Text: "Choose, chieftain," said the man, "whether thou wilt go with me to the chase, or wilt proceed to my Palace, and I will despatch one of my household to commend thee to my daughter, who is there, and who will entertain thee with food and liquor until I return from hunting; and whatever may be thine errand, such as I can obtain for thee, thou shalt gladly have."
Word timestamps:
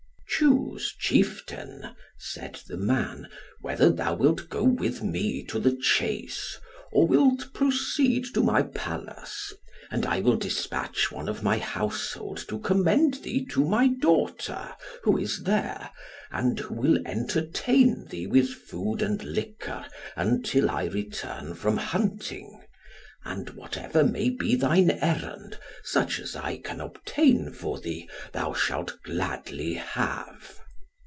"Choose, 0.43 0.95
chieftain," 0.97 1.91
said 2.17 2.59
the 2.67 2.75
man, 2.77 3.27
"whether 3.59 3.91
thou 3.91 4.15
wilt 4.15 4.49
go 4.49 4.63
with 4.63 5.03
me 5.03 5.43
to 5.45 5.59
the 5.59 5.75
chase, 5.79 6.57
or 6.91 7.05
wilt 7.05 7.53
proceed 7.53 8.25
to 8.33 8.41
my 8.41 8.63
Palace, 8.63 9.53
and 9.91 10.03
I 10.03 10.19
will 10.21 10.37
despatch 10.37 11.11
one 11.11 11.29
of 11.29 11.43
my 11.43 11.59
household 11.59 12.43
to 12.47 12.57
commend 12.57 13.15
thee 13.15 13.45
to 13.51 13.63
my 13.63 13.89
daughter, 13.89 14.73
who 15.03 15.15
is 15.15 15.43
there, 15.43 15.91
and 16.31 16.57
who 16.59 16.73
will 16.73 16.97
entertain 17.05 18.07
thee 18.09 18.25
with 18.25 18.49
food 18.49 19.03
and 19.03 19.23
liquor 19.23 19.85
until 20.15 20.71
I 20.71 20.85
return 20.85 21.53
from 21.53 21.77
hunting; 21.77 22.57
and 23.23 23.51
whatever 23.51 24.03
may 24.03 24.31
be 24.31 24.55
thine 24.55 24.89
errand, 24.89 25.55
such 25.83 26.19
as 26.19 26.35
I 26.35 26.57
can 26.57 26.81
obtain 26.81 27.51
for 27.53 27.79
thee, 27.79 28.09
thou 28.33 28.51
shalt 28.53 28.97
gladly 29.03 29.75
have." 29.75 30.55